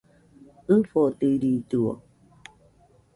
ɨfodiridɨo 0.75 1.93